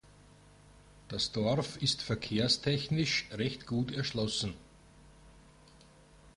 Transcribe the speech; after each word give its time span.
Das 1.09 1.31
Dorf 1.31 1.77
ist 1.77 2.01
verkehrstechnisch 2.01 3.29
recht 3.33 3.67
gut 3.67 3.91
erschlossen. 3.91 4.55